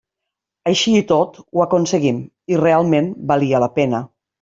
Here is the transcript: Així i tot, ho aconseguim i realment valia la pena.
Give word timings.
Així 0.71 0.93
i 1.01 1.03
tot, 1.11 1.37
ho 1.53 1.63
aconseguim 1.67 2.25
i 2.55 2.61
realment 2.67 3.15
valia 3.35 3.67
la 3.69 3.75
pena. 3.81 4.07